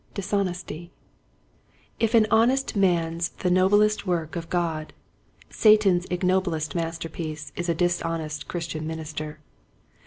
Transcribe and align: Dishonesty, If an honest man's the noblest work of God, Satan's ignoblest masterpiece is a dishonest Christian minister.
Dishonesty, 0.15 0.89
If 1.99 2.15
an 2.15 2.25
honest 2.31 2.75
man's 2.75 3.29
the 3.29 3.51
noblest 3.51 4.07
work 4.07 4.35
of 4.35 4.49
God, 4.49 4.93
Satan's 5.51 6.07
ignoblest 6.07 6.73
masterpiece 6.73 7.51
is 7.55 7.69
a 7.69 7.75
dishonest 7.75 8.47
Christian 8.47 8.87
minister. 8.87 9.37